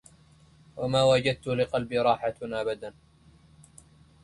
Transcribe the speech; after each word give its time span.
وما 0.77 1.03
وجدت 1.03 1.47
لقلبي 1.47 1.99
راحة 1.99 2.33
أبدا 2.43 2.93